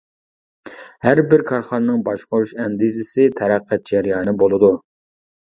[1.07, 4.73] ھەر بىر كارخانىنىڭ باشقۇرۇش ئەندىزىسى، تەرەققىيات جەريانى بولىدۇ.